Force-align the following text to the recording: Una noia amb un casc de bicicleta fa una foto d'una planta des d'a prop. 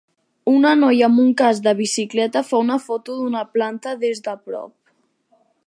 Una 0.51 0.69
noia 0.83 1.03
amb 1.07 1.21
un 1.23 1.27
casc 1.41 1.65
de 1.67 1.73
bicicleta 1.81 2.43
fa 2.49 2.63
una 2.65 2.79
foto 2.87 3.19
d'una 3.19 3.45
planta 3.59 3.95
des 4.07 4.25
d'a 4.29 4.35
prop. 4.49 4.75